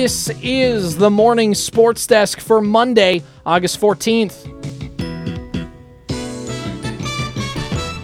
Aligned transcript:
This 0.00 0.30
is 0.44 0.96
the 0.96 1.10
morning 1.10 1.56
sports 1.56 2.06
desk 2.06 2.38
for 2.38 2.60
Monday, 2.60 3.24
August 3.44 3.80
14th. 3.80 4.46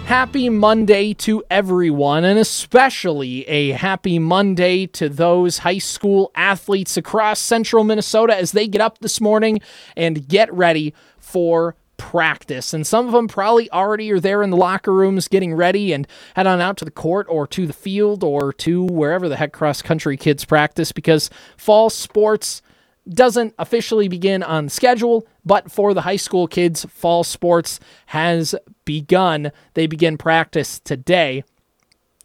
Happy 0.05 0.49
Monday 0.49 1.15
to 1.15 1.45
everyone, 1.49 2.25
and 2.25 2.37
especially 2.37 3.47
a 3.47 3.71
happy 3.71 4.19
Monday 4.19 4.89
to 4.89 5.09
those 5.09 5.59
high 5.59 5.79
school 5.79 6.33
athletes 6.35 6.97
across 6.97 7.39
central 7.39 7.85
Minnesota 7.85 8.37
as 8.37 8.51
they 8.51 8.67
get 8.67 8.81
up 8.81 8.99
this 8.99 9.21
morning 9.21 9.61
and 9.97 10.27
get 10.27 10.53
ready 10.53 10.93
for 11.21 11.77
practice. 11.97 12.75
And 12.75 12.87
some 12.87 13.07
of 13.07 13.13
them 13.13 13.29
probably 13.29 13.71
already 13.71 14.11
are 14.11 14.21
there 14.21 14.43
in 14.43 14.51
the 14.51 14.57
locker 14.57 14.93
rooms 14.93 15.29
getting 15.29 15.55
ready 15.55 15.93
and 15.93 16.07
head 16.37 16.47
on 16.47 16.61
out 16.61 16.77
to 16.79 16.85
the 16.85 16.91
court 16.91 17.27
or 17.29 17.47
to 17.49 17.67
the 17.67 17.73
field 17.73 18.25
or 18.25 18.53
to 18.55 18.85
wherever 18.85 19.29
the 19.29 19.37
heck 19.37 19.53
cross 19.53 19.83
country 19.83 20.17
kids 20.17 20.45
practice 20.45 20.93
because 20.93 21.31
fall 21.57 21.91
sports 21.91 22.63
doesn't 23.09 23.55
officially 23.59 24.09
begin 24.09 24.43
on 24.43 24.69
schedule, 24.69 25.27
but 25.45 25.71
for 25.71 25.93
the 25.93 26.03
high 26.03 26.17
school 26.17 26.47
kids, 26.47 26.87
fall 26.87 27.23
sports 27.23 27.79
has 28.07 28.55
begun. 28.85 29.53
They 29.75 29.87
begin 29.87 30.17
practice 30.17 30.81
today. 30.81 31.45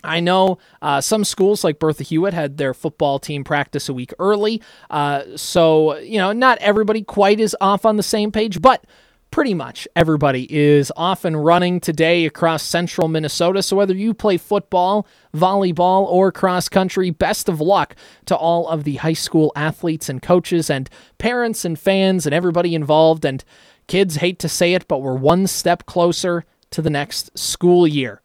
I 0.04 0.22
know 0.22 0.60
uh, 0.82 1.02
some 1.02 1.26
schools 1.26 1.64
like 1.64 1.80
Bertha 1.80 2.04
Hewitt 2.04 2.34
had 2.34 2.58
their 2.58 2.74
football 2.74 3.20
team 3.20 3.44
practice 3.44 3.90
a 3.90 3.94
week 3.94 4.14
early. 4.18 4.62
Uh, 4.90 5.24
so, 5.36 5.98
you 5.98 6.18
know, 6.18 6.32
not 6.32 6.58
everybody 6.60 7.02
quite 7.02 7.40
is 7.40 7.56
off 7.60 7.86
on 7.86 7.98
the 7.98 8.04
same 8.04 8.32
page, 8.32 8.62
but 8.62 8.86
pretty 9.32 9.54
much 9.54 9.88
everybody 9.96 10.48
is 10.54 10.92
off 10.96 11.26
and 11.26 11.44
running 11.44 11.80
today 11.80 12.26
across 12.26 12.64
central 12.64 13.08
Minnesota. 13.08 13.62
So, 13.62 13.76
whether 13.76 13.94
you 13.94 14.14
play 14.14 14.38
football, 14.38 15.08
volleyball, 15.36 16.06
or 16.08 16.32
cross 16.32 16.70
country, 16.70 17.10
best 17.10 17.50
of 17.50 17.62
luck 17.62 17.96
to 18.26 18.36
all 18.36 18.68
of 18.68 18.84
the 18.84 18.98
high 18.98 19.14
school 19.14 19.52
athletes 19.56 20.10
and 20.10 20.22
coaches 20.22 20.70
and 20.70 20.90
parents 21.18 21.66
and 21.66 21.78
fans 21.78 22.26
and 22.26 22.34
everybody 22.34 22.76
involved. 22.76 23.26
And 23.26 23.44
kids 23.88 24.18
hate 24.18 24.40
to 24.40 24.50
say 24.50 24.74
it, 24.74 24.88
but 24.88 25.02
we're 25.02 25.16
one 25.16 25.48
step 25.48 25.86
closer 25.86 26.46
to 26.72 26.82
the 26.82 26.90
next 26.90 27.38
school 27.38 27.88
year. 27.88 28.22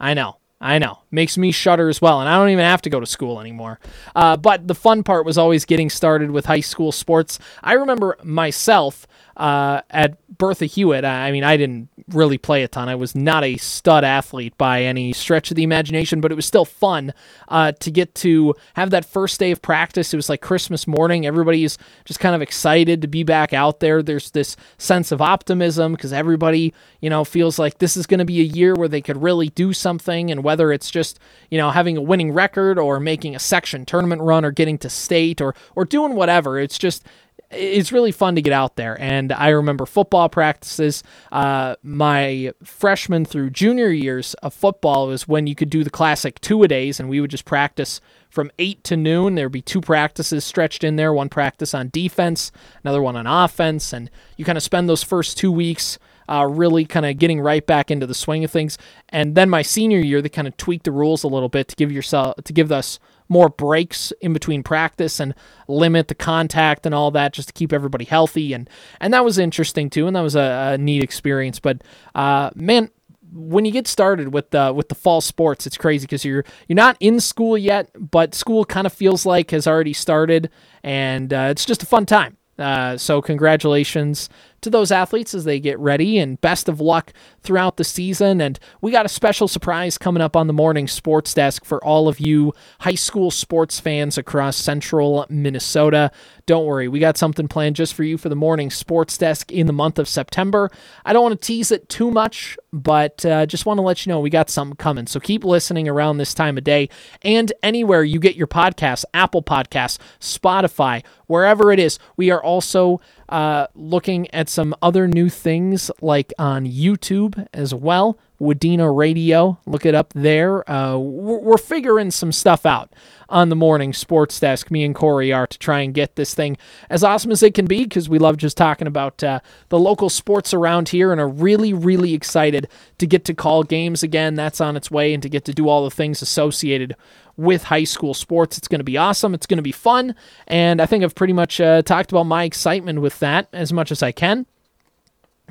I 0.00 0.14
know. 0.14 0.38
I 0.60 0.78
know. 0.78 0.98
Makes 1.12 1.38
me 1.38 1.52
shudder 1.52 1.88
as 1.88 2.02
well. 2.02 2.20
And 2.20 2.28
I 2.28 2.36
don't 2.36 2.48
even 2.48 2.64
have 2.64 2.82
to 2.82 2.90
go 2.90 2.98
to 2.98 3.06
school 3.06 3.40
anymore. 3.40 3.78
Uh, 4.16 4.36
but 4.36 4.66
the 4.66 4.74
fun 4.74 5.04
part 5.04 5.24
was 5.24 5.38
always 5.38 5.64
getting 5.64 5.88
started 5.88 6.32
with 6.32 6.46
high 6.46 6.60
school 6.60 6.90
sports. 6.90 7.38
I 7.62 7.74
remember 7.74 8.16
myself 8.24 9.06
uh, 9.38 9.82
at 9.88 10.18
Bertha 10.36 10.66
Hewitt. 10.66 11.04
I 11.04 11.30
mean, 11.30 11.44
I 11.44 11.56
didn't 11.56 11.88
really 12.08 12.38
play 12.38 12.64
a 12.64 12.68
ton. 12.68 12.88
I 12.88 12.96
was 12.96 13.14
not 13.14 13.44
a 13.44 13.56
stud 13.56 14.02
athlete 14.02 14.56
by 14.58 14.82
any 14.82 15.12
stretch 15.12 15.50
of 15.50 15.56
the 15.56 15.62
imagination, 15.62 16.20
but 16.20 16.32
it 16.32 16.34
was 16.34 16.46
still 16.46 16.64
fun 16.64 17.14
uh, 17.48 17.72
to 17.72 17.90
get 17.90 18.14
to 18.16 18.54
have 18.74 18.90
that 18.90 19.04
first 19.04 19.38
day 19.38 19.52
of 19.52 19.62
practice. 19.62 20.12
It 20.12 20.16
was 20.16 20.28
like 20.28 20.40
Christmas 20.40 20.86
morning. 20.86 21.24
Everybody's 21.24 21.78
just 22.04 22.18
kind 22.18 22.34
of 22.34 22.42
excited 22.42 23.00
to 23.02 23.08
be 23.08 23.22
back 23.22 23.52
out 23.52 23.80
there. 23.80 24.02
There's 24.02 24.32
this 24.32 24.56
sense 24.76 25.12
of 25.12 25.22
optimism 25.22 25.92
because 25.92 26.12
everybody, 26.12 26.74
you 27.00 27.08
know, 27.08 27.24
feels 27.24 27.58
like 27.58 27.78
this 27.78 27.96
is 27.96 28.06
going 28.06 28.18
to 28.18 28.24
be 28.24 28.40
a 28.40 28.44
year 28.44 28.74
where 28.74 28.88
they 28.88 29.00
could 29.00 29.22
really 29.22 29.48
do 29.50 29.72
something. 29.72 30.30
And 30.30 30.42
whether 30.42 30.72
it's 30.72 30.90
just, 30.90 31.20
you 31.50 31.58
know, 31.58 31.70
having 31.70 31.96
a 31.96 32.02
winning 32.02 32.32
record 32.32 32.78
or 32.78 32.98
making 32.98 33.36
a 33.36 33.40
section 33.40 33.84
tournament 33.86 34.22
run 34.22 34.44
or 34.44 34.50
getting 34.50 34.78
to 34.78 34.90
state 34.90 35.40
or, 35.40 35.54
or 35.76 35.84
doing 35.84 36.14
whatever, 36.14 36.58
it's 36.58 36.78
just, 36.78 37.06
it's 37.50 37.92
really 37.92 38.12
fun 38.12 38.34
to 38.34 38.42
get 38.42 38.52
out 38.52 38.76
there. 38.76 39.00
And 39.00 39.32
I 39.32 39.48
remember 39.48 39.86
football 39.86 40.28
practices. 40.28 41.02
Uh, 41.32 41.76
my 41.82 42.52
freshman 42.62 43.24
through 43.24 43.50
junior 43.50 43.88
years 43.88 44.34
of 44.34 44.52
football 44.52 45.06
was 45.08 45.26
when 45.26 45.46
you 45.46 45.54
could 45.54 45.70
do 45.70 45.82
the 45.82 45.90
classic 45.90 46.40
two 46.40 46.62
a 46.62 46.68
days, 46.68 47.00
and 47.00 47.08
we 47.08 47.20
would 47.20 47.30
just 47.30 47.46
practice 47.46 48.00
from 48.28 48.50
8 48.58 48.84
to 48.84 48.96
noon. 48.96 49.34
There'd 49.34 49.50
be 49.50 49.62
two 49.62 49.80
practices 49.80 50.44
stretched 50.44 50.84
in 50.84 50.96
there 50.96 51.12
one 51.12 51.30
practice 51.30 51.72
on 51.72 51.88
defense, 51.88 52.52
another 52.84 53.00
one 53.00 53.16
on 53.16 53.26
offense. 53.26 53.92
And 53.92 54.10
you 54.36 54.44
kind 54.44 54.58
of 54.58 54.62
spend 54.62 54.88
those 54.88 55.02
first 55.02 55.38
two 55.38 55.52
weeks. 55.52 55.98
Uh, 56.30 56.44
really 56.44 56.84
kind 56.84 57.06
of 57.06 57.16
getting 57.16 57.40
right 57.40 57.66
back 57.66 57.90
into 57.90 58.06
the 58.06 58.12
swing 58.12 58.44
of 58.44 58.50
things, 58.50 58.76
and 59.08 59.34
then 59.34 59.48
my 59.48 59.62
senior 59.62 59.98
year, 59.98 60.20
they 60.20 60.28
kind 60.28 60.46
of 60.46 60.54
tweaked 60.58 60.84
the 60.84 60.92
rules 60.92 61.24
a 61.24 61.26
little 61.26 61.48
bit 61.48 61.68
to 61.68 61.74
give 61.74 61.90
yourself 61.90 62.34
to 62.44 62.52
give 62.52 62.70
us 62.70 62.98
more 63.28 63.48
breaks 63.48 64.12
in 64.20 64.32
between 64.32 64.62
practice 64.62 65.20
and 65.20 65.34
limit 65.68 66.08
the 66.08 66.14
contact 66.14 66.86
and 66.86 66.94
all 66.94 67.10
that 67.10 67.32
just 67.32 67.48
to 67.48 67.52
keep 67.54 67.72
everybody 67.72 68.04
healthy 68.04 68.52
and 68.52 68.68
and 69.00 69.12
that 69.12 69.24
was 69.24 69.38
interesting 69.38 69.90
too 69.90 70.06
and 70.06 70.16
that 70.16 70.22
was 70.22 70.36
a, 70.36 70.72
a 70.74 70.78
neat 70.78 71.02
experience 71.02 71.58
but 71.58 71.82
uh, 72.14 72.50
man 72.54 72.90
when 73.32 73.64
you 73.64 73.72
get 73.72 73.86
started 73.86 74.32
with 74.32 74.50
the 74.50 74.72
with 74.74 74.88
the 74.88 74.94
fall 74.94 75.20
sports, 75.20 75.66
it's 75.66 75.76
crazy 75.76 76.04
because 76.06 76.24
you're 76.24 76.44
you're 76.66 76.76
not 76.76 76.96
in 77.00 77.20
school 77.20 77.58
yet, 77.58 77.90
but 77.98 78.34
school 78.34 78.64
kind 78.64 78.86
of 78.86 78.92
feels 78.92 79.26
like 79.26 79.50
has 79.50 79.66
already 79.66 79.92
started, 79.92 80.50
and 80.82 81.32
uh, 81.32 81.48
it's 81.50 81.64
just 81.64 81.82
a 81.82 81.86
fun 81.86 82.06
time. 82.06 82.36
Uh, 82.58 82.96
so 82.96 83.22
congratulations 83.22 84.28
to 84.60 84.70
those 84.70 84.90
athletes 84.90 85.34
as 85.34 85.44
they 85.44 85.60
get 85.60 85.78
ready 85.78 86.18
and 86.18 86.40
best 86.40 86.68
of 86.68 86.80
luck 86.80 87.12
throughout 87.42 87.76
the 87.76 87.84
season. 87.84 88.40
And 88.40 88.58
we 88.80 88.90
got 88.90 89.06
a 89.06 89.08
special 89.08 89.48
surprise 89.48 89.98
coming 89.98 90.22
up 90.22 90.36
on 90.36 90.46
the 90.46 90.52
morning 90.52 90.88
sports 90.88 91.34
desk 91.34 91.64
for 91.64 91.82
all 91.84 92.08
of 92.08 92.20
you 92.20 92.52
high 92.80 92.94
school 92.94 93.30
sports 93.30 93.80
fans 93.80 94.18
across 94.18 94.56
central 94.56 95.26
Minnesota. 95.28 96.10
Don't 96.46 96.66
worry, 96.66 96.88
we 96.88 96.98
got 96.98 97.16
something 97.16 97.48
planned 97.48 97.76
just 97.76 97.94
for 97.94 98.04
you 98.04 98.16
for 98.16 98.28
the 98.28 98.36
morning 98.36 98.70
sports 98.70 99.18
desk 99.18 99.52
in 99.52 99.66
the 99.66 99.72
month 99.72 99.98
of 99.98 100.08
September. 100.08 100.70
I 101.04 101.12
don't 101.12 101.22
want 101.22 101.40
to 101.40 101.46
tease 101.46 101.70
it 101.70 101.88
too 101.88 102.10
much, 102.10 102.56
but 102.72 103.24
uh, 103.24 103.46
just 103.46 103.66
want 103.66 103.78
to 103.78 103.82
let 103.82 104.04
you 104.04 104.10
know 104.10 104.20
we 104.20 104.30
got 104.30 104.50
something 104.50 104.76
coming. 104.76 105.06
So 105.06 105.20
keep 105.20 105.44
listening 105.44 105.88
around 105.88 106.18
this 106.18 106.34
time 106.34 106.56
of 106.56 106.64
day 106.64 106.88
and 107.22 107.52
anywhere 107.62 108.02
you 108.02 108.18
get 108.18 108.36
your 108.36 108.46
podcasts 108.46 109.04
Apple 109.14 109.42
Podcasts, 109.42 109.98
Spotify, 110.20 111.04
wherever 111.26 111.72
it 111.72 111.78
is. 111.78 111.98
We 112.16 112.30
are 112.30 112.42
also 112.42 113.00
uh, 113.28 113.66
looking 113.74 114.32
at 114.34 114.48
some 114.48 114.74
other 114.80 115.06
new 115.06 115.28
things 115.28 115.90
like 116.00 116.32
on 116.38 116.66
YouTube 116.66 117.46
as 117.52 117.74
well. 117.74 118.18
Wadena 118.40 118.96
Radio, 118.96 119.58
look 119.66 119.84
it 119.84 119.96
up 119.96 120.12
there. 120.14 120.68
Uh, 120.70 120.96
we're, 120.96 121.38
we're 121.38 121.58
figuring 121.58 122.12
some 122.12 122.30
stuff 122.30 122.64
out 122.64 122.92
on 123.28 123.48
the 123.48 123.56
morning 123.56 123.92
sports 123.92 124.38
desk. 124.38 124.70
Me 124.70 124.84
and 124.84 124.94
Corey 124.94 125.32
are 125.32 125.46
to 125.46 125.58
try 125.58 125.80
and 125.80 125.92
get 125.92 126.14
this 126.14 126.34
thing 126.34 126.56
as 126.88 127.02
awesome 127.02 127.32
as 127.32 127.42
it 127.42 127.54
can 127.54 127.66
be 127.66 127.82
because 127.82 128.08
we 128.08 128.18
love 128.18 128.36
just 128.36 128.56
talking 128.56 128.86
about 128.86 129.22
uh, 129.24 129.40
the 129.70 129.78
local 129.78 130.08
sports 130.08 130.54
around 130.54 130.90
here 130.90 131.10
and 131.10 131.20
are 131.20 131.28
really, 131.28 131.72
really 131.72 132.14
excited 132.14 132.68
to 132.98 133.06
get 133.06 133.24
to 133.24 133.34
call 133.34 133.64
games 133.64 134.04
again. 134.04 134.36
That's 134.36 134.60
on 134.60 134.76
its 134.76 134.90
way 134.90 135.12
and 135.12 135.22
to 135.24 135.28
get 135.28 135.44
to 135.46 135.52
do 135.52 135.68
all 135.68 135.82
the 135.82 135.90
things 135.90 136.22
associated 136.22 136.94
with 137.38 137.62
high 137.62 137.84
school 137.84 138.12
sports. 138.12 138.58
It's 138.58 138.68
going 138.68 138.80
to 138.80 138.84
be 138.84 138.98
awesome. 138.98 139.32
It's 139.32 139.46
going 139.46 139.58
to 139.58 139.62
be 139.62 139.72
fun. 139.72 140.14
And 140.48 140.82
I 140.82 140.86
think 140.86 141.04
I've 141.04 141.14
pretty 141.14 141.32
much 141.32 141.60
uh, 141.60 141.80
talked 141.82 142.10
about 142.10 142.24
my 142.24 142.44
excitement 142.44 143.00
with 143.00 143.18
that 143.20 143.48
as 143.52 143.72
much 143.72 143.90
as 143.90 144.02
I 144.02 144.12
can. 144.12 144.44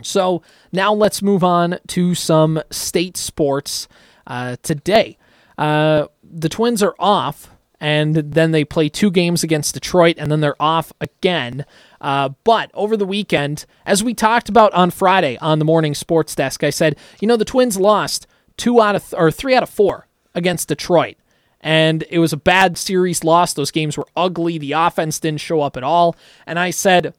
So 0.03 0.43
now 0.71 0.93
let's 0.93 1.23
move 1.23 1.43
on 1.43 1.79
to 1.87 2.13
some 2.13 2.61
state 2.69 3.17
sports 3.17 3.87
uh, 4.27 4.57
today. 4.61 5.17
Uh, 5.57 6.07
the 6.21 6.49
Twins 6.49 6.83
are 6.83 6.93
off, 6.99 7.49
and 7.79 8.15
then 8.15 8.51
they 8.51 8.65
play 8.65 8.89
two 8.89 9.09
games 9.09 9.43
against 9.43 9.73
Detroit, 9.73 10.17
and 10.19 10.31
then 10.31 10.41
they're 10.41 10.61
off 10.61 10.91
again. 11.01 11.65
Uh, 11.99 12.29
but 12.43 12.69
over 12.73 12.95
the 12.95 13.05
weekend, 13.05 13.65
as 13.85 14.03
we 14.03 14.13
talked 14.13 14.49
about 14.49 14.73
on 14.73 14.91
Friday 14.91 15.37
on 15.37 15.57
the 15.57 15.65
morning 15.65 15.95
sports 15.95 16.35
desk, 16.35 16.63
I 16.63 16.69
said, 16.69 16.95
you 17.21 17.27
know, 17.27 17.37
the 17.37 17.45
Twins 17.45 17.77
lost 17.77 18.27
two 18.57 18.81
out 18.81 18.95
of 18.95 19.09
th- 19.09 19.19
or 19.19 19.31
three 19.31 19.55
out 19.55 19.63
of 19.63 19.69
four 19.69 20.07
against 20.35 20.67
Detroit 20.67 21.15
and 21.61 22.03
it 22.09 22.19
was 22.19 22.33
a 22.33 22.37
bad 22.37 22.77
series 22.77 23.23
loss. 23.23 23.53
Those 23.53 23.71
games 23.71 23.97
were 23.97 24.07
ugly. 24.15 24.57
The 24.57 24.73
offense 24.73 25.19
didn't 25.19 25.41
show 25.41 25.61
up 25.61 25.77
at 25.77 25.83
all. 25.83 26.15
And 26.45 26.59
I 26.59 26.69
said, 26.69 27.13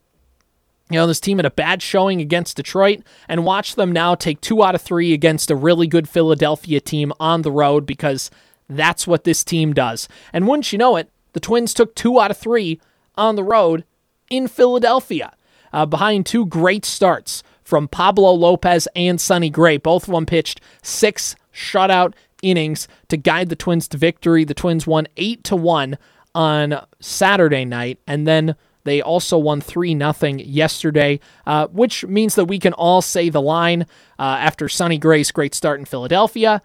you 0.90 0.96
know, 0.96 1.06
this 1.06 1.20
team 1.20 1.38
had 1.38 1.46
a 1.46 1.50
bad 1.50 1.82
showing 1.82 2.20
against 2.20 2.56
Detroit, 2.56 3.02
and 3.28 3.44
watch 3.44 3.74
them 3.74 3.92
now 3.92 4.14
take 4.14 4.40
two 4.40 4.62
out 4.62 4.74
of 4.74 4.80
three 4.80 5.12
against 5.12 5.50
a 5.50 5.56
really 5.56 5.86
good 5.86 6.08
Philadelphia 6.08 6.80
team 6.80 7.12
on 7.20 7.42
the 7.42 7.52
road 7.52 7.84
because 7.84 8.30
that's 8.68 9.06
what 9.06 9.24
this 9.24 9.44
team 9.44 9.74
does. 9.74 10.08
And 10.32 10.46
wouldn't 10.46 10.72
you 10.72 10.78
know 10.78 10.96
it, 10.96 11.10
the 11.32 11.40
Twins 11.40 11.74
took 11.74 11.94
two 11.94 12.18
out 12.18 12.30
of 12.30 12.38
three 12.38 12.80
on 13.16 13.36
the 13.36 13.44
road 13.44 13.84
in 14.30 14.48
Philadelphia 14.48 15.34
uh, 15.72 15.84
behind 15.84 16.24
two 16.24 16.46
great 16.46 16.84
starts 16.84 17.42
from 17.62 17.86
Pablo 17.86 18.32
Lopez 18.32 18.88
and 18.96 19.20
Sonny 19.20 19.50
Gray. 19.50 19.76
Both 19.76 20.08
of 20.08 20.14
them 20.14 20.24
pitched 20.24 20.60
six 20.82 21.36
shutout 21.52 22.14
innings 22.42 22.88
to 23.08 23.16
guide 23.16 23.48
the 23.48 23.56
Twins 23.56 23.88
to 23.88 23.96
victory. 23.96 24.44
The 24.44 24.54
Twins 24.54 24.86
won 24.86 25.06
8 25.16 25.44
to 25.44 25.56
1 25.56 25.98
on 26.34 26.86
Saturday 27.00 27.64
night 27.64 27.98
and 28.06 28.26
then 28.26 28.54
they 28.88 29.02
also 29.02 29.36
won 29.36 29.60
3 29.60 29.98
0 29.98 30.14
yesterday, 30.38 31.20
uh, 31.46 31.66
which 31.66 32.06
means 32.06 32.36
that 32.36 32.46
we 32.46 32.58
can 32.58 32.72
all 32.72 33.02
say 33.02 33.28
the 33.28 33.42
line 33.42 33.82
uh, 34.18 34.38
after 34.40 34.66
Sonny 34.66 34.96
Gray's 34.96 35.30
great 35.30 35.54
start 35.54 35.78
in 35.78 35.84
Philadelphia. 35.84 36.62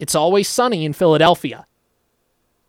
It's 0.00 0.16
always 0.16 0.48
sunny 0.48 0.84
in 0.84 0.94
Philadelphia. 0.94 1.66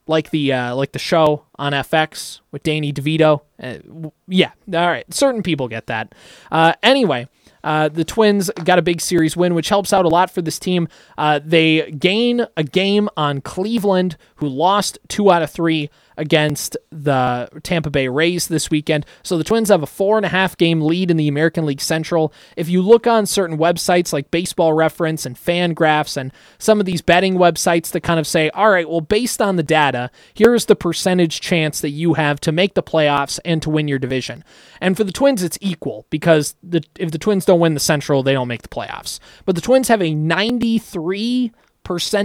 Like 0.06 0.30
the 0.30 0.54
uh, 0.54 0.76
like 0.76 0.92
the 0.92 1.00
show 1.00 1.46
on 1.58 1.72
FX 1.74 2.42
with 2.52 2.62
Danny 2.62 2.94
DeVito. 2.94 3.42
Uh, 3.60 4.10
yeah, 4.28 4.52
all 4.72 4.88
right. 4.88 5.12
Certain 5.12 5.42
people 5.42 5.68
get 5.68 5.88
that. 5.88 6.14
Uh, 6.52 6.74
anyway, 6.84 7.28
uh, 7.64 7.90
the 7.90 8.04
Twins 8.04 8.50
got 8.64 8.80
a 8.80 8.82
big 8.82 9.02
series 9.02 9.38
win, 9.38 9.54
which 9.54 9.70
helps 9.70 9.94
out 9.94 10.06
a 10.06 10.10
lot 10.10 10.32
for 10.32 10.42
this 10.42 10.60
team. 10.60 10.88
Uh, 11.18 11.40
they 11.44 11.92
gain 11.92 12.46
a 12.58 12.64
game 12.64 13.10
on 13.18 13.42
Cleveland, 13.42 14.18
who 14.36 14.48
lost 14.48 14.98
two 15.08 15.32
out 15.32 15.42
of 15.42 15.50
three 15.50 15.90
against 16.22 16.78
the 16.92 17.50
Tampa 17.64 17.90
Bay 17.90 18.08
Rays 18.08 18.48
this 18.48 18.70
weekend. 18.70 19.08
So 19.24 19.40
the 19.40 19.44
Twins 19.44 19.70
have 19.70 19.82
a 19.82 19.88
four 19.88 20.18
and 20.18 20.26
a 20.26 20.30
half 20.30 20.56
game 20.56 20.82
lead 20.82 21.10
in 21.10 21.18
the 21.18 21.28
American 21.28 21.66
League 21.66 21.82
Central. 21.82 22.32
If 22.56 22.70
you 22.70 22.84
look 22.84 23.08
on 23.08 23.26
certain 23.26 23.58
websites 23.58 24.14
like 24.14 24.30
Baseball 24.30 24.74
Reference 24.74 25.26
and 25.26 25.36
Fan 25.36 25.74
Graphs 25.74 26.16
and 26.16 26.32
some 26.60 26.80
of 26.80 26.86
these 26.86 27.02
betting 27.02 27.36
websites 27.36 27.90
that 27.92 28.02
kind 28.02 28.20
of 28.20 28.28
say, 28.28 28.52
all 28.52 28.70
right, 28.70 28.88
well, 28.88 29.02
based 29.02 29.42
on 29.42 29.56
the 29.56 29.64
data, 29.64 30.12
here's 30.36 30.66
the 30.66 30.76
percentage 30.76 31.42
chance 31.42 31.82
that 31.82 31.90
you 31.90 32.14
have 32.14 32.40
to 32.42 32.52
make 32.52 32.76
the 32.76 32.84
playoffs 32.84 33.40
and 33.44 33.64
to 33.64 33.72
win 33.72 33.88
your 33.88 33.98
division. 33.98 34.44
And 34.80 34.96
for 34.96 35.04
the 35.04 35.12
Twins, 35.12 35.42
it's 35.42 35.58
equal 35.60 36.06
because 36.12 36.54
the, 36.62 36.84
if 37.00 37.10
the 37.10 37.18
Twins 37.18 37.46
don't 37.46 37.60
win 37.60 37.74
the 37.74 37.80
Central, 37.80 38.22
they 38.22 38.34
don't 38.34 38.48
make 38.48 38.62
the 38.62 38.70
playoffs. 38.70 39.20
But 39.46 39.56
the 39.56 39.62
Twins 39.62 39.88
have 39.88 40.04
a 40.04 40.14
93% 40.14 41.52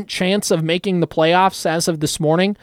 chance 0.07 0.51
of 0.51 0.63
making 0.63 1.01
the 1.01 1.09
playoffs 1.09 1.65
as 1.65 1.89
of 1.89 2.01
this 2.01 2.21
morning. 2.21 2.59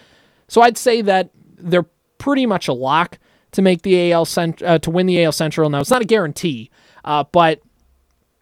So 0.47 0.61
I'd 0.61 0.77
say 0.77 1.01
that 1.01 1.31
they're 1.57 1.87
pretty 2.17 2.45
much 2.45 2.67
a 2.67 2.73
lock 2.73 3.19
to 3.51 3.61
make 3.61 3.83
the 3.83 4.11
AL 4.11 4.25
cent- 4.25 4.61
uh, 4.61 4.79
to 4.79 4.91
win 4.91 5.05
the 5.05 5.23
AL 5.23 5.31
Central. 5.31 5.69
Now 5.69 5.79
it's 5.79 5.89
not 5.89 6.01
a 6.01 6.05
guarantee, 6.05 6.69
uh, 7.05 7.23
but 7.31 7.61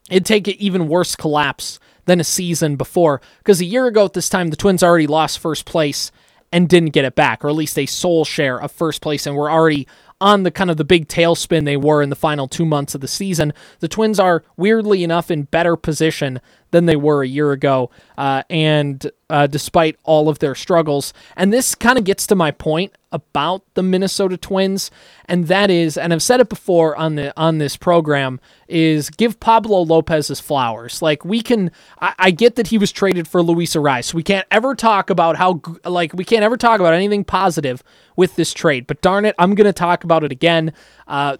it'd 0.09 0.25
take 0.25 0.48
an 0.48 0.56
even 0.57 0.88
worse 0.88 1.15
collapse 1.15 1.80
than 2.06 2.19
a 2.19 2.24
season 2.24 2.75
before 2.75 3.21
because 3.39 3.62
a 3.62 3.65
year 3.65 3.88
ago 3.88 4.06
at 4.06 4.13
this 4.13 4.30
time 4.30 4.50
the 4.50 4.56
Twins 4.56 4.83
already 4.83 5.07
lost 5.07 5.39
first 5.39 5.65
place 5.65 6.12
and 6.51 6.68
didn't 6.68 6.89
get 6.89 7.06
it 7.06 7.15
back, 7.15 7.45
or 7.45 7.50
at 7.50 7.56
least 7.56 7.80
a 7.80 7.86
sole 7.86 8.25
share 8.25 8.59
of 8.59 8.71
first 8.71 9.01
place, 9.01 9.25
and 9.25 9.36
were 9.36 9.50
already 9.50 9.88
on 10.19 10.44
the 10.44 10.51
kind 10.51 10.69
of 10.69 10.77
the 10.77 10.83
big 10.83 11.07
tailspin 11.07 11.65
they 11.65 11.77
were 11.77 12.01
in 12.01 12.09
the 12.09 12.15
final 12.15 12.48
two 12.48 12.65
months 12.65 12.94
of 12.94 13.01
the 13.01 13.07
season. 13.07 13.53
The 13.80 13.88
Twins 13.88 14.19
are 14.19 14.44
weirdly 14.57 15.03
enough 15.03 15.31
in 15.31 15.44
better 15.44 15.75
position 15.75 16.39
than 16.72 16.86
they 16.86 16.96
were 16.96 17.22
a 17.22 17.28
year 17.28 17.52
ago, 17.52 17.92
uh, 18.18 18.44
and 18.50 19.12
uh, 19.30 19.48
despite 19.48 19.98
all 20.04 20.28
of 20.28 20.40
their 20.40 20.56
struggles. 20.56 21.14
And 21.38 21.54
this 21.54 21.76
kind 21.76 21.98
of 21.98 22.04
gets 22.04 22.26
to 22.28 22.36
my 22.36 22.52
point 22.52 22.94
about 23.12 23.64
the 23.74 23.84
Minnesota 23.84 24.38
Twins, 24.38 24.90
and 25.26 25.48
that 25.48 25.70
is, 25.70 25.98
and 25.98 26.14
I've 26.14 26.24
said 26.24 26.40
it 26.40 26.50
before 26.50 26.96
on 26.96 27.16
the 27.16 27.34
on 27.38 27.58
this 27.58 27.78
program, 27.78 28.40
is 28.68 29.10
give 29.10 29.40
Pablo 29.40 29.82
Lopez 29.82 30.30
his 30.30 30.40
flowers. 30.40 31.02
Like 31.02 31.24
we 31.26 31.42
can, 31.42 31.72
I, 32.00 32.14
I 32.18 32.32
get 32.32 32.56
that 32.56 32.68
he 32.68 32.78
was 32.78 32.92
traded 32.92 33.28
for 33.28 33.42
Luis 33.42 33.76
Arraez. 33.76 34.14
We 34.14 34.24
can't 34.24 34.48
ever 34.50 34.76
talk 34.76 35.10
about 35.10 35.36
how 35.36 35.62
like 35.86 36.14
we 36.14 36.24
can't 36.24 36.44
ever 36.44 36.58
talk 36.58 36.80
about 36.80 36.94
anything 36.94 37.24
positive 37.24 37.84
with 38.16 38.36
this 38.36 38.54
trade. 38.54 38.88
But 38.88 39.02
darn 39.02 39.26
it, 39.26 39.36
I'm 39.38 39.56
gonna 39.56 39.74
talk 39.74 40.04
about 40.04 40.24
it 40.24 40.32
again. 40.32 40.74
Uh, 41.08 41.38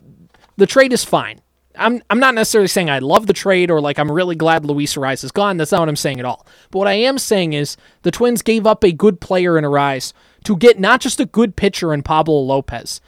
the 0.58 0.68
trade 0.68 0.94
is 0.94 1.04
fine. 1.04 1.42
I'm 1.78 2.02
I'm 2.10 2.20
not 2.20 2.36
necessarily 2.36 2.68
saying 2.68 2.90
I 2.90 3.00
love 3.00 3.28
the 3.28 3.34
trade 3.34 3.72
or 3.72 3.82
like 3.82 3.98
I'm 4.00 4.12
really 4.12 4.36
glad 4.36 4.66
Luis 4.66 4.96
Arraez 4.96 5.24
is 5.24 5.32
gone. 5.32 5.58
That's 5.58 5.72
not 5.72 5.82
what 5.82 5.90
I'm 5.90 5.96
saying 5.96 6.20
at 6.20 6.26
all. 6.26 6.46
But 6.70 6.80
what 6.80 6.88
I 6.88 6.94
am 6.94 7.18
saying 7.18 7.54
is 7.54 7.78
the 8.04 8.12
Twins 8.12 8.42
gave 8.42 8.68
up 8.68 8.84
a 8.84 8.92
good 8.92 9.22
player 9.22 9.58
in 9.58 9.64
Arraez 9.64 10.14
to 10.44 10.58
get 10.58 10.80
not 10.80 11.02
just 11.02 11.20
a 11.20 11.26
good 11.26 11.56
pitcher 11.56 11.94
in 11.94 12.04
Pablo 12.04 12.40
Lopez, 12.40 13.02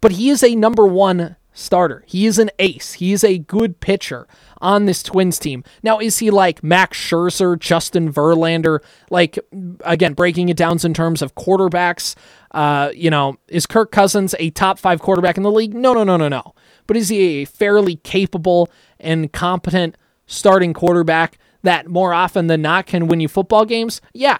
but 0.00 0.12
he 0.12 0.30
is 0.30 0.42
a 0.42 0.54
number 0.54 0.86
one 0.86 1.36
starter. 1.60 2.02
He 2.06 2.26
is 2.26 2.38
an 2.38 2.50
ace. 2.58 2.94
He 2.94 3.12
is 3.12 3.22
a 3.22 3.38
good 3.38 3.80
pitcher 3.80 4.26
on 4.60 4.86
this 4.86 5.02
Twins 5.02 5.38
team. 5.38 5.64
Now, 5.82 5.98
is 5.98 6.18
he 6.18 6.30
like 6.30 6.62
Max 6.62 6.98
Scherzer, 6.98 7.58
Justin 7.58 8.12
Verlander? 8.12 8.80
Like, 9.10 9.38
again, 9.84 10.14
breaking 10.14 10.48
it 10.48 10.56
down 10.56 10.78
in 10.82 10.94
terms 10.94 11.22
of 11.22 11.34
quarterbacks, 11.34 12.14
uh, 12.52 12.90
you 12.94 13.10
know, 13.10 13.36
is 13.48 13.66
Kirk 13.66 13.90
Cousins 13.90 14.34
a 14.38 14.50
top 14.50 14.78
five 14.78 15.00
quarterback 15.00 15.36
in 15.36 15.42
the 15.42 15.50
league? 15.50 15.74
No, 15.74 15.92
no, 15.92 16.04
no, 16.04 16.16
no, 16.16 16.28
no 16.28 16.54
but 16.90 16.96
is 16.96 17.08
he 17.08 17.42
a 17.42 17.44
fairly 17.44 17.94
capable 17.94 18.68
and 18.98 19.32
competent 19.32 19.96
starting 20.26 20.74
quarterback 20.74 21.38
that 21.62 21.86
more 21.86 22.12
often 22.12 22.48
than 22.48 22.62
not 22.62 22.86
can 22.86 23.06
win 23.06 23.20
you 23.20 23.28
football 23.28 23.64
games? 23.64 24.00
Yeah. 24.12 24.38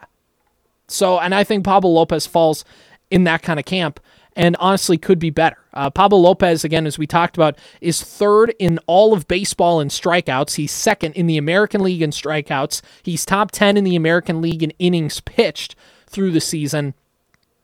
So, 0.89 1.21
and 1.21 1.33
I 1.33 1.45
think 1.45 1.65
Pablo 1.65 1.91
Lopez 1.91 2.27
falls 2.27 2.65
in 3.09 3.23
that 3.23 3.43
kind 3.43 3.61
of 3.61 3.67
camp 3.67 4.01
and 4.37 4.57
honestly 4.59 4.99
could 4.99 5.19
be 5.19 5.31
better. 5.31 5.59
Uh, 5.73 5.91
Pablo 5.91 6.19
Lopez, 6.19 6.65
again, 6.65 6.87
as 6.87 6.99
we 6.99 7.07
talked 7.07 7.37
about, 7.37 7.59
is 7.81 8.03
third 8.03 8.55
in 8.59 8.79
all 8.87 9.13
of 9.13 9.29
baseball 9.29 9.81
in 9.81 9.89
strikeouts. 9.89 10.57
He's 10.57 10.73
second 10.73 11.15
in 11.15 11.27
the 11.27 11.37
American 11.37 11.83
League 11.83 12.03
in 12.03 12.11
strikeouts. 12.11 12.83
He's 13.03 13.25
top 13.25 13.51
10 13.51 13.77
in 13.77 13.85
the 13.85 13.97
American 13.97 14.41
League 14.41 14.63
in 14.63 14.73
innings 14.79 15.21
pitched 15.21 15.75
through 16.07 16.33
the 16.33 16.41
season. 16.41 16.95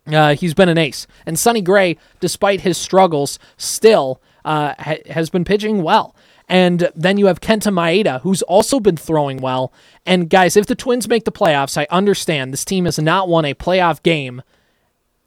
Uh, 0.06 0.34
he's 0.34 0.54
been 0.54 0.68
an 0.68 0.78
ace. 0.78 1.06
And 1.24 1.38
Sonny 1.38 1.60
Gray, 1.60 1.98
despite 2.20 2.60
his 2.60 2.78
struggles, 2.78 3.38
still 3.56 4.20
uh, 4.44 4.74
ha- 4.78 5.02
has 5.10 5.30
been 5.30 5.44
pitching 5.44 5.82
well. 5.82 6.14
And 6.48 6.90
then 6.94 7.18
you 7.18 7.26
have 7.26 7.40
Kenta 7.40 7.72
Maeda, 7.72 8.20
who's 8.20 8.42
also 8.42 8.78
been 8.78 8.96
throwing 8.96 9.38
well. 9.38 9.72
And 10.04 10.30
guys, 10.30 10.56
if 10.56 10.66
the 10.66 10.76
Twins 10.76 11.08
make 11.08 11.24
the 11.24 11.32
playoffs, 11.32 11.76
I 11.76 11.88
understand 11.90 12.52
this 12.52 12.64
team 12.64 12.84
has 12.84 13.00
not 13.00 13.28
won 13.28 13.44
a 13.44 13.54
playoff 13.54 14.00
game, 14.02 14.42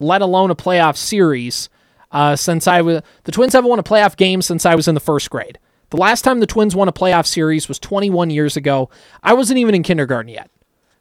let 0.00 0.22
alone 0.22 0.50
a 0.50 0.56
playoff 0.56 0.96
series, 0.96 1.68
uh, 2.10 2.34
since 2.34 2.66
I 2.66 2.80
was. 2.80 3.02
The 3.24 3.32
Twins 3.32 3.52
haven't 3.52 3.70
won 3.70 3.78
a 3.78 3.84
playoff 3.84 4.16
game 4.16 4.42
since 4.42 4.66
I 4.66 4.74
was 4.74 4.88
in 4.88 4.94
the 4.94 5.00
first 5.00 5.30
grade. 5.30 5.58
The 5.90 5.96
last 5.96 6.22
time 6.22 6.40
the 6.40 6.46
Twins 6.46 6.74
won 6.74 6.88
a 6.88 6.92
playoff 6.92 7.26
series 7.26 7.68
was 7.68 7.78
21 7.78 8.30
years 8.30 8.56
ago. 8.56 8.90
I 9.22 9.34
wasn't 9.34 9.58
even 9.58 9.74
in 9.74 9.82
kindergarten 9.82 10.32
yet. 10.32 10.50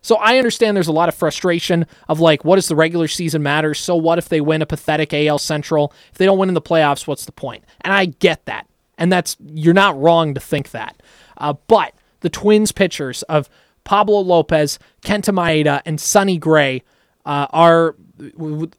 So 0.01 0.15
I 0.15 0.37
understand 0.37 0.75
there's 0.75 0.87
a 0.87 0.93
lot 0.93 1.09
of 1.09 1.15
frustration 1.15 1.85
of 2.07 2.19
like, 2.19 2.45
what 2.45 2.55
does 2.55 2.67
the 2.67 2.75
regular 2.75 3.07
season 3.07 3.43
matter? 3.43 3.73
So 3.73 3.95
what 3.95 4.17
if 4.17 4.29
they 4.29 4.41
win 4.41 4.61
a 4.61 4.65
pathetic 4.65 5.13
AL 5.13 5.39
Central? 5.39 5.93
If 6.11 6.17
they 6.17 6.25
don't 6.25 6.37
win 6.37 6.49
in 6.49 6.55
the 6.55 6.61
playoffs, 6.61 7.05
what's 7.05 7.25
the 7.25 7.31
point? 7.31 7.65
And 7.81 7.93
I 7.93 8.05
get 8.05 8.45
that. 8.45 8.67
And 8.97 9.11
that's, 9.11 9.37
you're 9.45 9.73
not 9.73 9.99
wrong 9.99 10.33
to 10.33 10.39
think 10.39 10.71
that. 10.71 11.01
Uh, 11.37 11.53
but 11.67 11.93
the 12.21 12.29
Twins 12.29 12.71
pitchers 12.71 13.23
of 13.23 13.49
Pablo 13.83 14.19
Lopez, 14.19 14.79
Kenta 15.01 15.33
Maeda, 15.33 15.81
and 15.85 15.99
Sonny 15.99 16.37
Gray 16.37 16.83
uh, 17.29 17.45
are, 17.51 17.95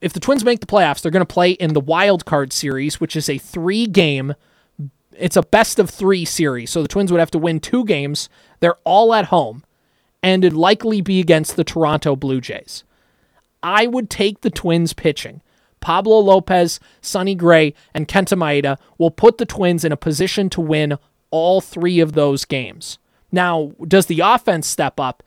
if 0.00 0.12
the 0.12 0.18
Twins 0.18 0.44
make 0.44 0.58
the 0.58 0.66
playoffs, 0.66 1.00
they're 1.02 1.12
going 1.12 1.24
to 1.24 1.34
play 1.34 1.52
in 1.52 1.72
the 1.72 1.80
wild 1.80 2.24
card 2.24 2.52
series, 2.52 3.00
which 3.00 3.14
is 3.14 3.28
a 3.28 3.38
three 3.38 3.86
game, 3.86 4.34
it's 5.16 5.36
a 5.36 5.42
best 5.42 5.78
of 5.78 5.88
three 5.88 6.24
series. 6.24 6.68
So 6.70 6.82
the 6.82 6.88
Twins 6.88 7.12
would 7.12 7.20
have 7.20 7.30
to 7.30 7.38
win 7.38 7.60
two 7.60 7.84
games. 7.84 8.28
They're 8.58 8.78
all 8.82 9.14
at 9.14 9.26
home 9.26 9.62
and 10.20 10.44
it'd 10.44 10.56
likely 10.56 11.00
be 11.00 11.20
against 11.20 11.54
the 11.54 11.62
Toronto 11.62 12.16
Blue 12.16 12.40
Jays. 12.40 12.82
I 13.62 13.86
would 13.86 14.10
take 14.10 14.40
the 14.40 14.50
Twins 14.50 14.94
pitching. 14.94 15.42
Pablo 15.78 16.18
Lopez, 16.18 16.80
Sonny 17.00 17.36
Gray, 17.36 17.72
and 17.94 18.08
Kenta 18.08 18.36
Maeda 18.36 18.78
will 18.98 19.12
put 19.12 19.38
the 19.38 19.46
Twins 19.46 19.84
in 19.84 19.92
a 19.92 19.96
position 19.96 20.50
to 20.50 20.60
win 20.60 20.98
all 21.30 21.60
three 21.60 22.00
of 22.00 22.14
those 22.14 22.44
games. 22.44 22.98
Now, 23.30 23.72
does 23.86 24.06
the 24.06 24.20
offense 24.20 24.66
step 24.66 24.98
up? 24.98 25.22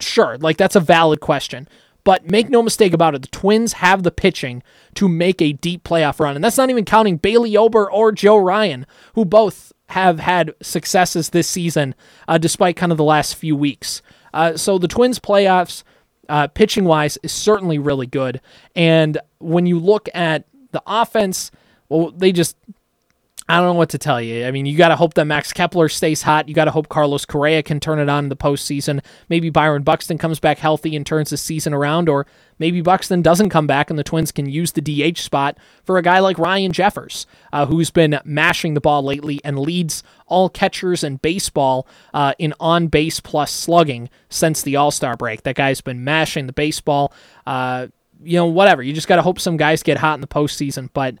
Sure, 0.00 0.36
like 0.38 0.56
that's 0.56 0.74
a 0.74 0.80
valid 0.80 1.20
question. 1.20 1.68
But 2.06 2.30
make 2.30 2.48
no 2.48 2.62
mistake 2.62 2.92
about 2.92 3.16
it, 3.16 3.22
the 3.22 3.28
Twins 3.28 3.72
have 3.72 4.04
the 4.04 4.12
pitching 4.12 4.62
to 4.94 5.08
make 5.08 5.42
a 5.42 5.54
deep 5.54 5.82
playoff 5.82 6.20
run. 6.20 6.36
And 6.36 6.44
that's 6.44 6.56
not 6.56 6.70
even 6.70 6.84
counting 6.84 7.16
Bailey 7.16 7.56
Ober 7.56 7.90
or 7.90 8.12
Joe 8.12 8.36
Ryan, 8.36 8.86
who 9.16 9.24
both 9.24 9.72
have 9.88 10.20
had 10.20 10.54
successes 10.62 11.30
this 11.30 11.48
season, 11.48 11.96
uh, 12.28 12.38
despite 12.38 12.76
kind 12.76 12.92
of 12.92 12.98
the 12.98 13.02
last 13.02 13.34
few 13.34 13.56
weeks. 13.56 14.02
Uh, 14.32 14.56
so 14.56 14.78
the 14.78 14.86
Twins' 14.86 15.18
playoffs, 15.18 15.82
uh, 16.28 16.46
pitching 16.46 16.84
wise, 16.84 17.18
is 17.24 17.32
certainly 17.32 17.76
really 17.76 18.06
good. 18.06 18.40
And 18.76 19.18
when 19.38 19.66
you 19.66 19.80
look 19.80 20.08
at 20.14 20.44
the 20.70 20.84
offense, 20.86 21.50
well, 21.88 22.12
they 22.12 22.30
just 22.30 22.56
I 23.48 23.58
don't 23.58 23.66
know 23.66 23.74
what 23.74 23.90
to 23.90 23.98
tell 23.98 24.20
you. 24.20 24.44
I 24.44 24.50
mean, 24.50 24.66
you 24.66 24.76
got 24.76 24.88
to 24.88 24.96
hope 24.96 25.14
that 25.14 25.24
Max 25.24 25.52
Kepler 25.52 25.88
stays 25.88 26.22
hot. 26.22 26.48
You 26.48 26.54
got 26.54 26.64
to 26.64 26.72
hope 26.72 26.88
Carlos 26.88 27.24
Correa 27.24 27.62
can 27.62 27.78
turn 27.78 28.00
it 28.00 28.08
on 28.08 28.24
in 28.24 28.28
the 28.28 28.36
postseason. 28.36 29.04
Maybe 29.28 29.50
Byron 29.50 29.84
Buxton 29.84 30.18
comes 30.18 30.40
back 30.40 30.58
healthy 30.58 30.96
and 30.96 31.06
turns 31.06 31.30
the 31.30 31.36
season 31.36 31.72
around, 31.72 32.08
or 32.08 32.26
maybe 32.58 32.80
Buxton 32.80 33.22
doesn't 33.22 33.50
come 33.50 33.68
back 33.68 33.88
and 33.88 33.96
the 33.96 34.02
Twins 34.02 34.32
can 34.32 34.46
use 34.46 34.72
the 34.72 34.80
DH 34.80 35.18
spot 35.18 35.58
for 35.84 35.96
a 35.96 36.02
guy 36.02 36.18
like 36.18 36.40
Ryan 36.40 36.72
Jeffers, 36.72 37.24
uh, 37.52 37.66
who's 37.66 37.90
been 37.90 38.18
mashing 38.24 38.74
the 38.74 38.80
ball 38.80 39.04
lately 39.04 39.40
and 39.44 39.60
leads 39.60 40.02
all 40.26 40.48
catchers 40.48 41.04
in 41.04 41.16
baseball 41.18 41.86
uh, 42.12 42.32
in 42.40 42.52
on 42.58 42.88
base 42.88 43.20
plus 43.20 43.52
slugging 43.52 44.10
since 44.28 44.62
the 44.62 44.74
All 44.74 44.90
Star 44.90 45.16
break. 45.16 45.44
That 45.44 45.54
guy's 45.54 45.80
been 45.80 46.02
mashing 46.02 46.48
the 46.48 46.52
baseball. 46.52 47.12
Uh, 47.46 47.86
you 48.24 48.36
know, 48.36 48.46
whatever. 48.46 48.82
You 48.82 48.92
just 48.92 49.06
got 49.06 49.16
to 49.16 49.22
hope 49.22 49.38
some 49.38 49.56
guys 49.56 49.84
get 49.84 49.98
hot 49.98 50.14
in 50.14 50.20
the 50.20 50.26
postseason, 50.26 50.90
but 50.92 51.14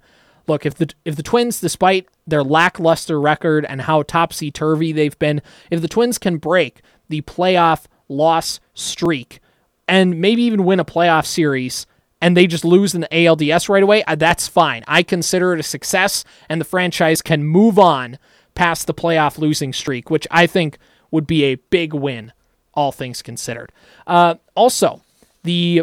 look, 0.46 0.66
if 0.66 0.74
the 0.74 0.92
if 1.04 1.16
the 1.16 1.22
Twins, 1.22 1.60
despite 1.60 2.08
their 2.26 2.42
lackluster 2.42 3.20
record 3.20 3.64
and 3.64 3.82
how 3.82 4.02
topsy 4.02 4.50
turvy 4.50 4.92
they've 4.92 5.18
been, 5.18 5.42
if 5.70 5.80
the 5.80 5.88
Twins 5.88 6.18
can 6.18 6.38
break 6.38 6.82
the 7.08 7.22
playoff 7.22 7.86
loss 8.08 8.60
streak 8.74 9.40
and 9.88 10.20
maybe 10.20 10.42
even 10.42 10.64
win 10.64 10.80
a 10.80 10.84
playoff 10.84 11.26
series 11.26 11.86
and 12.20 12.36
they 12.36 12.46
just 12.46 12.64
lose 12.64 12.94
in 12.94 13.02
the 13.02 13.08
ALDS 13.12 13.68
right 13.68 13.82
away, 13.82 14.02
uh, 14.04 14.14
that's 14.14 14.48
fine. 14.48 14.82
I 14.88 15.02
consider 15.02 15.52
it 15.52 15.60
a 15.60 15.64
success 15.64 16.24
and 16.48 16.60
the 16.60 16.64
franchise 16.64 17.22
can 17.22 17.44
move 17.44 17.78
on 17.78 18.18
past 18.54 18.86
the 18.86 18.94
playoff 18.94 19.38
losing 19.38 19.72
streak, 19.72 20.10
which 20.10 20.26
I 20.30 20.46
think 20.46 20.78
would 21.10 21.26
be 21.26 21.44
a 21.44 21.56
big 21.56 21.94
win, 21.94 22.32
all 22.74 22.90
things 22.90 23.22
considered. 23.22 23.70
Uh, 24.06 24.36
also, 24.54 25.02
the 25.44 25.82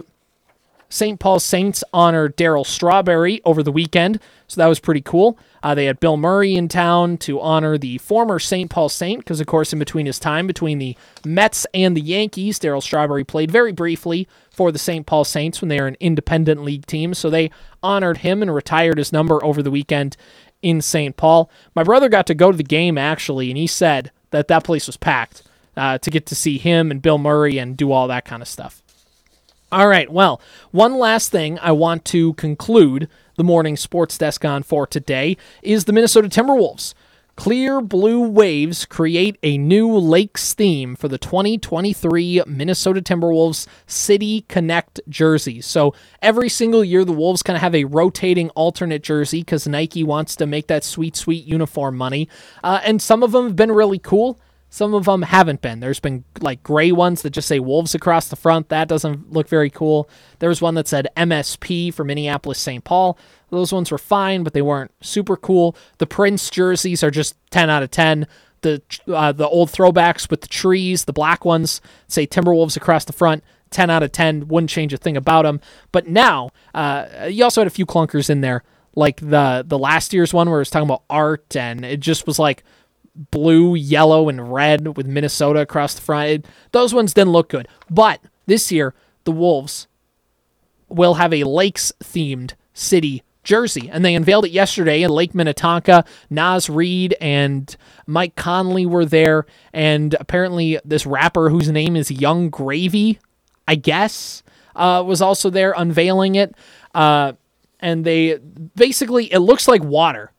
St. 0.94 1.20
Paul 1.20 1.40
Saints 1.40 1.84
honored 1.92 2.38
Darryl 2.38 2.64
Strawberry 2.64 3.42
over 3.46 3.64
the 3.64 3.72
weekend, 3.72 4.20
so 4.46 4.62
that 4.62 4.68
was 4.68 4.80
pretty 4.80 5.02
cool. 5.02 5.40
Uh, 5.64 5.74
they 5.74 5.86
had 5.86 6.00
Bill 6.00 6.18
Murray 6.18 6.54
in 6.54 6.68
town 6.68 7.18
to 7.18 7.42
honor 7.42 7.80
the 7.80 7.98
former 7.98 8.38
St. 8.38 8.70
Paul 8.70 8.90
Saint, 8.90 9.18
because, 9.18 9.40
of 9.40 9.48
course, 9.48 9.74
in 9.74 9.80
between 9.80 10.06
his 10.06 10.20
time 10.20 10.46
between 10.46 10.78
the 10.78 10.96
Mets 11.26 11.66
and 11.74 11.98
the 11.98 12.02
Yankees, 12.02 12.60
Darryl 12.60 12.84
Strawberry 12.84 13.24
played 13.24 13.50
very 13.50 13.72
briefly 13.72 14.28
for 14.52 14.72
the 14.72 14.78
St. 14.78 15.08
Paul 15.08 15.26
Saints 15.26 15.62
when 15.62 15.70
they 15.70 15.82
were 15.82 15.88
an 15.88 15.98
independent 16.00 16.64
league 16.64 16.86
team. 16.86 17.16
So 17.16 17.32
they 17.32 17.50
honored 17.82 18.18
him 18.18 18.44
and 18.44 18.54
retired 18.54 19.00
his 19.00 19.12
number 19.12 19.44
over 19.44 19.64
the 19.64 19.72
weekend 19.72 20.16
in 20.62 20.80
St. 20.80 21.18
Paul. 21.18 21.50
My 21.74 21.82
brother 21.82 22.08
got 22.08 22.28
to 22.28 22.36
go 22.36 22.52
to 22.52 22.58
the 22.58 22.64
game, 22.64 23.00
actually, 23.00 23.50
and 23.50 23.58
he 23.58 23.66
said 23.66 24.12
that 24.30 24.48
that 24.48 24.64
place 24.64 24.86
was 24.86 24.98
packed 24.98 25.42
uh, 25.76 25.98
to 25.98 26.12
get 26.12 26.28
to 26.28 26.36
see 26.36 26.60
him 26.60 26.92
and 26.92 27.02
Bill 27.02 27.18
Murray 27.18 27.58
and 27.58 27.76
do 27.76 27.92
all 27.92 28.08
that 28.10 28.26
kind 28.26 28.44
of 28.44 28.48
stuff. 28.48 28.83
All 29.74 29.88
right, 29.88 30.08
well, 30.08 30.40
one 30.70 30.94
last 31.00 31.32
thing 31.32 31.58
I 31.58 31.72
want 31.72 32.06
to 32.06 32.34
conclude 32.34 33.10
the 33.38 33.44
morning 33.44 33.76
sports 33.76 34.20
desk 34.20 34.46
on 34.46 34.62
for 34.62 34.86
today 34.86 35.36
is 35.64 35.86
the 35.86 35.94
Minnesota 35.94 36.30
Timberwolves. 36.30 36.94
Clear 37.38 37.82
Blue 37.82 38.22
Waves 38.22 38.86
create 38.86 39.40
a 39.42 39.58
new 39.58 39.92
Lakes 39.92 40.54
theme 40.54 40.96
for 40.96 41.08
the 41.08 41.18
2023 41.18 42.44
Minnesota 42.46 43.02
Timberwolves 43.02 43.66
City 43.88 44.46
Connect 44.48 45.02
jersey. 45.10 45.60
So 45.60 45.96
every 46.22 46.50
single 46.50 46.84
year, 46.84 47.04
the 47.04 47.12
Wolves 47.12 47.42
kind 47.42 47.58
of 47.58 47.62
have 47.64 47.74
a 47.74 47.86
rotating 47.86 48.52
alternate 48.52 49.02
jersey 49.02 49.40
because 49.40 49.68
Nike 49.68 50.04
wants 50.04 50.36
to 50.36 50.46
make 50.46 50.68
that 50.68 50.84
sweet, 50.84 51.16
sweet 51.16 51.46
uniform 51.46 51.98
money. 51.98 52.30
Uh, 52.64 52.80
and 52.84 53.02
some 53.02 53.24
of 53.24 53.32
them 53.32 53.46
have 53.46 53.56
been 53.56 53.72
really 53.72 53.98
cool. 53.98 54.40
Some 54.74 54.96
of 54.96 55.06
them 55.06 55.22
haven't 55.22 55.62
been. 55.62 55.82
There's 55.82 56.00
been 56.00 56.24
like 56.42 56.64
gray 56.64 56.92
ones 56.92 57.22
that 57.22 57.30
just 57.30 57.48
say 57.48 57.60
Wolves 57.60 57.94
across 57.94 58.30
the 58.30 58.36
front. 58.36 58.70
That 58.70 58.88
doesn't 58.88 59.32
look 59.32 59.48
very 59.48 59.70
cool. 59.70 60.10
There 60.40 60.50
was 60.50 60.64
one 60.64 60.74
that 60.74 60.88
said 60.88 61.10
MSP 61.16 61.94
for 61.94 62.04
Minneapolis 62.04 62.58
St. 62.58 62.84
Paul. 62.84 63.16
Those 63.52 63.72
ones 63.72 63.92
were 63.92 64.00
fine, 64.00 64.42
but 64.42 64.54
they 64.54 64.64
weren't 64.64 64.90
super 65.00 65.38
cool. 65.38 65.76
The 66.00 66.08
Prince 66.08 66.50
jerseys 66.50 67.04
are 67.04 67.12
just 67.12 67.36
10 67.52 67.70
out 67.70 67.84
of 67.84 67.92
10. 67.92 68.26
The 68.62 68.82
uh, 69.08 69.32
the 69.32 69.48
old 69.48 69.70
throwbacks 69.70 70.32
with 70.32 70.42
the 70.42 70.48
trees, 70.48 71.06
the 71.06 71.14
black 71.14 71.46
ones 71.46 71.80
say 72.08 72.26
Timberwolves 72.26 72.76
across 72.76 73.06
the 73.06 73.14
front. 73.14 73.44
10 73.70 73.92
out 73.92 74.02
of 74.02 74.12
10 74.12 74.48
wouldn't 74.48 74.72
change 74.72 74.92
a 74.92 74.98
thing 74.98 75.16
about 75.16 75.44
them. 75.44 75.62
But 75.92 76.08
now, 76.08 76.50
uh, 76.74 77.28
you 77.30 77.44
also 77.44 77.62
had 77.62 77.68
a 77.68 77.70
few 77.70 77.86
clunkers 77.86 78.28
in 78.28 78.42
there, 78.42 78.64
like 78.96 79.20
the 79.20 79.64
the 79.68 79.78
last 79.78 80.14
year's 80.14 80.34
one 80.34 80.50
where 80.50 80.58
it 80.58 80.62
was 80.62 80.72
talking 80.72 80.88
about 80.88 81.04
art, 81.12 81.56
and 81.56 81.86
it 81.86 82.00
just 82.00 82.26
was 82.26 82.40
like 82.40 82.64
blue, 83.16 83.76
yellow, 83.76 84.30
and 84.30 84.54
red 84.54 84.98
with 84.98 85.08
Minnesota 85.08 85.62
across 85.62 85.94
the 85.94 86.02
front. 86.02 86.30
It, 86.30 86.46
those 86.72 86.94
ones 86.94 87.14
didn't 87.14 87.34
look 87.34 87.50
good. 87.50 87.68
But 87.90 88.22
this 88.46 88.72
year, 88.72 88.94
the 89.24 89.32
Wolves 89.32 89.88
will 90.90 91.16
have 91.16 91.34
a 91.34 91.44
Lakes 91.44 91.92
themed 92.04 92.54
city 92.74 93.24
jersey. 93.44 93.90
And 93.92 94.04
they 94.04 94.16
unveiled 94.16 94.46
it 94.46 94.52
yesterday 94.52 95.04
in 95.04 95.12
Lake 95.12 95.36
Minnetonka. 95.36 96.06
Naz 96.30 96.70
Reid 96.70 97.16
and 97.20 97.76
Mike 98.08 98.36
Conley 98.36 98.86
were 98.86 99.06
there. 99.06 99.46
And 99.74 100.16
apparently, 100.20 100.80
this 100.84 101.06
rapper 101.06 101.50
whose 101.50 101.70
name 101.70 101.96
is 101.96 102.10
Yung 102.10 102.50
Gravy, 102.50 103.20
I 103.68 103.76
guess, 103.76 104.44
uh, 104.76 105.04
was 105.06 105.22
also 105.22 105.50
there 105.50 105.74
unveiling 105.76 106.36
it. 106.36 106.56
Uh, 106.94 107.34
and 107.80 108.06
they 108.06 108.38
basically, 108.76 109.32
it 109.32 109.40
looks 109.40 109.68
like 109.68 109.84
water. 109.84 110.32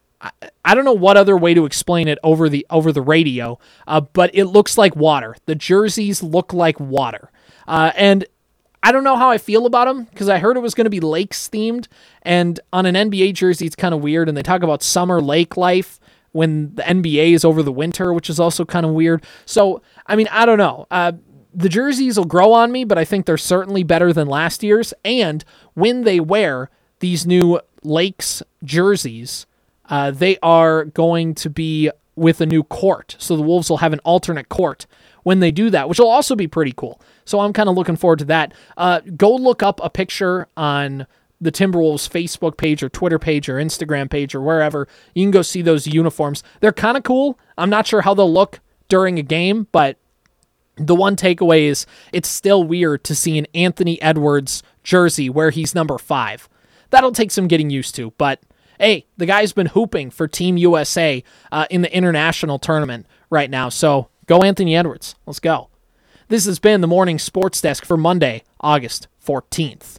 I, 0.65 0.75
don't 0.75 0.85
know 0.85 0.93
what 0.93 1.17
other 1.17 1.37
way 1.37 1.55
to 1.55 1.67
explain 1.67 2.09
it 2.09 2.19
over 2.23 2.49
the 2.49 2.67
over 2.71 2.93
the 2.93 3.03
radio, 3.03 3.59
uh, 3.87 4.01
but 4.01 4.31
it 4.35 4.47
looks 4.47 4.79
like 4.79 4.97
water. 4.97 5.37
The 5.47 5.55
jerseys 5.55 6.23
look 6.23 6.53
like 6.53 6.81
water, 6.81 7.31
uh, 7.69 7.93
and 7.97 8.25
I 8.83 8.93
don't 8.93 9.05
know 9.05 9.17
how 9.17 9.31
I 9.31 9.39
feel 9.39 9.67
about 9.67 9.87
them 9.87 10.05
because 10.05 10.29
I 10.29 10.39
heard 10.39 10.57
it 10.57 10.61
was 10.61 10.75
going 10.75 10.85
to 10.87 10.91
be 10.91 11.01
lakes 11.01 11.49
themed, 11.49 11.89
and 12.23 12.59
on 12.73 12.87
an 12.87 12.95
NBA 12.95 13.35
jersey 13.35 13.67
it's 13.67 13.77
kind 13.77 13.95
of 13.95 14.01
weird. 14.03 14.29
And 14.29 14.37
they 14.37 14.43
talk 14.43 14.63
about 14.63 14.83
summer 14.83 15.21
lake 15.21 15.57
life 15.57 16.01
when 16.33 16.75
the 16.75 16.83
NBA 16.83 17.33
is 17.33 17.45
over 17.45 17.63
the 17.63 17.73
winter, 17.73 18.13
which 18.13 18.31
is 18.31 18.41
also 18.41 18.65
kind 18.65 18.87
of 18.87 18.93
weird. 18.93 19.25
So 19.45 19.83
I 20.07 20.17
mean, 20.17 20.29
I 20.31 20.47
don't 20.47 20.59
know. 20.59 20.87
Uh, 20.91 21.13
the 21.53 21.69
jerseys 21.69 22.19
will 22.19 22.25
grow 22.25 22.53
on 22.53 22.73
me, 22.73 22.85
but 22.85 22.99
I 22.99 23.05
think 23.05 23.27
they're 23.27 23.37
certainly 23.37 23.85
better 23.85 24.13
than 24.13 24.27
last 24.27 24.63
year's. 24.63 24.93
And 25.05 25.45
when 25.75 26.03
they 26.03 26.19
wear 26.19 26.71
these 26.99 27.27
new 27.27 27.61
Lakes 27.83 28.43
jerseys, 28.65 29.47
uh, 29.89 30.11
they 30.11 30.39
are 30.43 30.85
going 30.85 31.35
to 31.37 31.51
be 31.51 31.91
with 32.17 32.41
a 32.41 32.47
new 32.47 32.63
court. 32.63 33.17
So 33.19 33.37
the 33.37 33.43
Wolves 33.43 33.69
will 33.69 33.79
have 33.79 33.93
an 33.93 34.01
alternate 34.01 34.49
court 34.49 34.87
when 35.25 35.41
they 35.41 35.51
do 35.51 35.71
that, 35.71 35.89
which 35.89 35.99
will 35.99 36.11
also 36.11 36.37
be 36.37 36.47
pretty 36.47 36.73
cool. 36.77 37.01
So 37.25 37.41
I'm 37.41 37.53
kind 37.53 37.69
of 37.69 37.75
looking 37.75 37.97
forward 37.97 38.21
to 38.21 38.25
that. 38.27 38.53
Uh, 38.77 39.01
go 39.17 39.35
look 39.35 39.63
up 39.63 39.81
a 39.83 39.91
picture 39.91 40.49
on 40.57 41.07
the 41.41 41.53
Timberwolves 41.53 42.09
Facebook 42.09 42.57
page 42.57 42.83
or 42.83 42.89
Twitter 42.89 43.19
page 43.19 43.49
or 43.49 43.57
Instagram 43.57 44.09
page 44.09 44.35
or 44.35 44.41
wherever. 44.41 44.87
You 45.15 45.25
can 45.25 45.31
go 45.31 45.43
see 45.43 45.63
those 45.63 45.87
uniforms. 45.87 46.43
They're 46.61 46.73
kind 46.73 46.97
of 46.97 47.03
cool. 47.03 47.39
I'm 47.59 47.71
not 47.71 47.87
sure 47.87 48.03
how 48.03 48.15
they'll 48.15 48.33
look 48.33 48.61
during 48.89 49.19
a 49.19 49.23
game, 49.23 49.67
but 49.73 49.99
the 50.77 50.95
one 50.95 51.17
takeaway 51.17 51.63
is 51.63 51.87
it's 52.13 52.29
still 52.29 52.65
weird 52.65 53.05
to 53.05 53.15
see 53.15 53.39
an 53.39 53.47
Anthony 53.55 54.01
Edwards 54.03 54.63
jersey 54.83 55.29
where 55.29 55.51
he's 55.51 55.75
number 55.75 55.99
five. 55.99 56.49
That'll 56.91 57.13
take 57.13 57.31
some 57.31 57.49
getting 57.49 57.71
used 57.71 57.95
to, 57.97 58.13
but 58.19 58.41
hey, 58.79 59.07
the 59.17 59.27
guy's 59.27 59.53
been 59.53 59.67
hooping 59.67 60.11
for 60.11 60.29
Team 60.29 60.57
USA 60.57 61.23
uh, 61.53 61.67
in 61.71 61.83
the 61.83 61.95
international 61.95 62.59
tournament 62.59 63.07
right 63.31 63.51
now. 63.51 63.69
So 63.69 64.09
go, 64.27 64.43
Anthony 64.43 64.77
Edwards. 64.77 65.15
Let's 65.27 65.41
go. 65.41 65.71
This 66.29 66.47
has 66.47 66.59
been 66.59 66.81
the 66.81 66.87
morning 66.87 67.19
sports 67.19 67.61
desk 67.61 67.85
for 67.85 67.97
Monday, 67.97 68.43
August 68.61 69.09
14th. 69.25 69.99